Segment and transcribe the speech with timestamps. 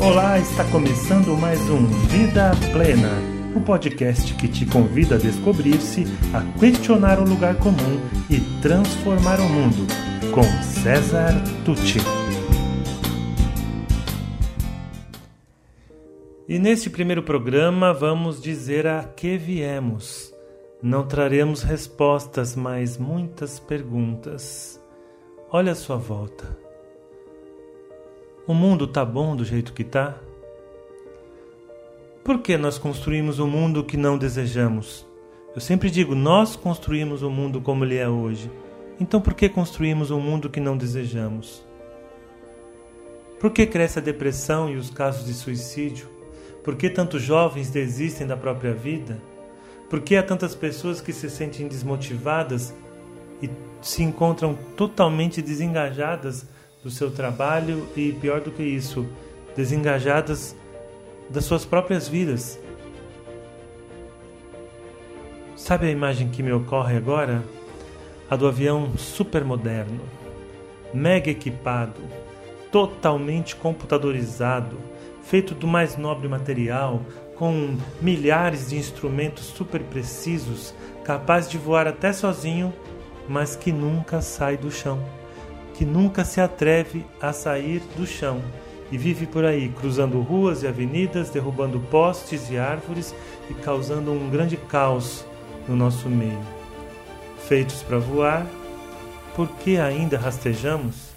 [0.00, 3.10] Olá, está começando mais um Vida Plena,
[3.52, 7.98] o um podcast que te convida a descobrir-se, a questionar o lugar comum
[8.30, 9.88] e transformar o mundo,
[10.32, 11.32] com César
[11.64, 11.98] Tucci.
[16.46, 20.32] E neste primeiro programa vamos dizer a que viemos.
[20.80, 24.80] Não traremos respostas, mas muitas perguntas.
[25.50, 26.67] Olha a sua volta.
[28.48, 30.14] O mundo tá bom do jeito que tá?
[32.24, 35.06] Por que nós construímos o um mundo que não desejamos?
[35.54, 38.50] Eu sempre digo, nós construímos o mundo como ele é hoje.
[38.98, 41.62] Então por que construímos um mundo que não desejamos?
[43.38, 46.08] Por que cresce a depressão e os casos de suicídio?
[46.64, 49.20] Por que tantos jovens desistem da própria vida?
[49.90, 52.74] Por que há tantas pessoas que se sentem desmotivadas
[53.42, 53.50] e
[53.82, 56.46] se encontram totalmente desengajadas
[56.82, 59.06] do seu trabalho e, pior do que isso,
[59.56, 60.54] desengajadas
[61.28, 62.58] das suas próprias vidas.
[65.56, 67.42] Sabe a imagem que me ocorre agora?
[68.30, 70.00] A do avião supermoderno,
[70.92, 72.00] mega equipado,
[72.70, 74.78] totalmente computadorizado,
[75.22, 77.02] feito do mais nobre material,
[77.34, 80.74] com milhares de instrumentos super precisos,
[81.04, 82.72] capaz de voar até sozinho,
[83.28, 85.17] mas que nunca sai do chão
[85.78, 88.42] que nunca se atreve a sair do chão
[88.90, 93.14] e vive por aí, cruzando ruas e avenidas, derrubando postes e árvores
[93.48, 95.24] e causando um grande caos
[95.68, 96.40] no nosso meio.
[97.46, 98.44] Feitos para voar,
[99.36, 101.10] por que ainda rastejamos?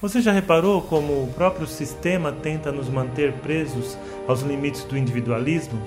[0.00, 5.78] Você já reparou como o próprio sistema tenta nos manter presos aos limites do individualismo,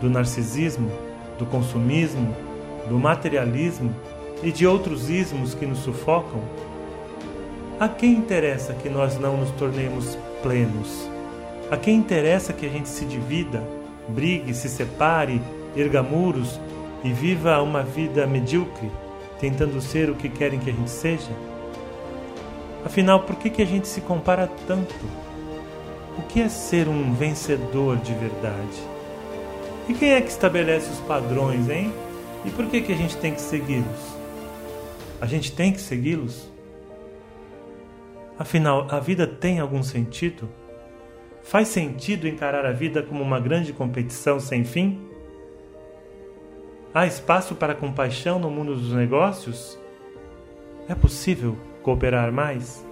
[0.00, 0.90] do narcisismo,
[1.38, 2.34] do consumismo,
[2.88, 3.94] do materialismo
[4.42, 6.42] e de outros ismos que nos sufocam?
[7.80, 11.08] A quem interessa que nós não nos tornemos plenos?
[11.70, 13.66] A quem interessa que a gente se divida,
[14.06, 15.40] brigue, se separe,
[15.74, 16.60] erga muros
[17.02, 18.90] e viva uma vida medíocre,
[19.40, 21.32] tentando ser o que querem que a gente seja?
[22.84, 24.94] Afinal, por que, que a gente se compara tanto?
[26.18, 28.78] O que é ser um vencedor de verdade?
[29.88, 31.90] E quem é que estabelece os padrões, hein?
[32.44, 34.18] E por que, que a gente tem que segui-los?
[35.18, 36.50] A gente tem que segui-los?
[38.40, 40.48] Afinal, a vida tem algum sentido?
[41.42, 44.98] Faz sentido encarar a vida como uma grande competição sem fim?
[46.94, 49.78] Há espaço para compaixão no mundo dos negócios?
[50.88, 52.82] É possível cooperar mais?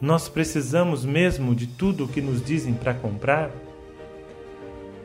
[0.00, 3.52] Nós precisamos mesmo de tudo o que nos dizem para comprar?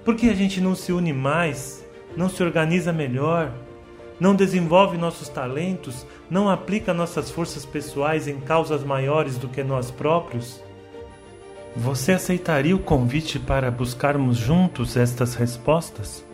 [0.03, 3.53] Por que a gente não se une mais, não se organiza melhor,
[4.19, 9.91] não desenvolve nossos talentos, não aplica nossas forças pessoais em causas maiores do que nós
[9.91, 10.61] próprios?
[11.75, 16.25] Você aceitaria o convite para buscarmos juntos estas respostas?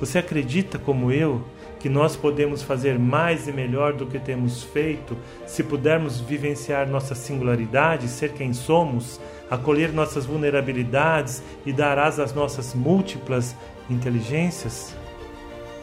[0.00, 1.44] Você acredita, como eu,
[1.78, 5.14] que nós podemos fazer mais e melhor do que temos feito
[5.46, 9.20] se pudermos vivenciar nossa singularidade, ser quem somos,
[9.50, 13.54] acolher nossas vulnerabilidades e dar asa às nossas múltiplas
[13.90, 14.96] inteligências?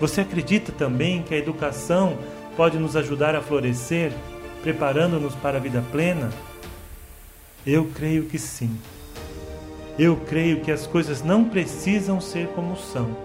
[0.01, 2.17] Você acredita também que a educação
[2.57, 4.12] pode nos ajudar a florescer,
[4.63, 6.31] preparando-nos para a vida plena?
[7.67, 8.75] Eu creio que sim.
[10.00, 13.16] Eu creio que as coisas não precisam ser como são.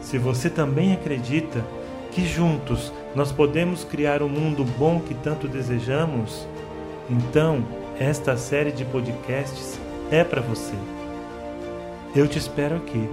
[0.00, 1.64] Se você também acredita
[2.12, 6.46] que juntos nós podemos criar o um mundo bom que tanto desejamos,
[7.10, 7.66] então
[7.98, 9.76] esta série de podcasts
[10.08, 10.76] é para você.
[12.14, 13.08] Eu te espero aqui.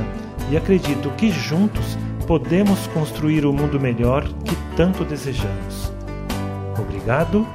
[0.51, 1.97] e acredito que juntos
[2.27, 5.91] podemos construir o mundo melhor que tanto desejamos.
[6.77, 7.47] Obrigado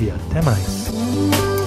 [0.00, 1.57] e até mais.